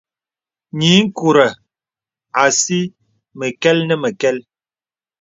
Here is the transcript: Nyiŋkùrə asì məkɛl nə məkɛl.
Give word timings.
Nyiŋkùrə 0.77 1.47
asì 2.43 2.79
məkɛl 3.37 3.77
nə 3.87 3.95
məkɛl. 4.03 4.37